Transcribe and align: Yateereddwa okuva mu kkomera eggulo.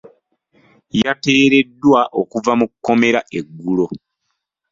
Yateereddwa 1.01 1.99
okuva 2.21 2.51
mu 2.59 2.65
kkomera 2.71 3.19
eggulo. 3.37 3.85